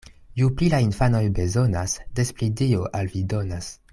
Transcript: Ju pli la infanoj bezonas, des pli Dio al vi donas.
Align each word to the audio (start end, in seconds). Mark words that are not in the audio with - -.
Ju 0.41 0.47
pli 0.61 0.69
la 0.73 0.79
infanoj 0.85 1.21
bezonas, 1.41 1.95
des 2.21 2.33
pli 2.39 2.51
Dio 2.63 2.91
al 3.01 3.13
vi 3.15 3.25
donas. 3.35 3.73